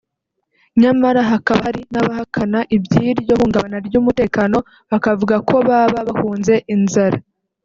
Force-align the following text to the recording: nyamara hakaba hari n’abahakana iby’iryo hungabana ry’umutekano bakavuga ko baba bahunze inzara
nyamara 0.81 1.21
hakaba 1.31 1.59
hari 1.67 1.81
n’abahakana 1.91 2.59
iby’iryo 2.75 3.33
hungabana 3.39 3.77
ry’umutekano 3.87 4.57
bakavuga 4.91 5.35
ko 5.47 5.55
baba 5.67 5.99
bahunze 6.09 6.53
inzara 6.75 7.17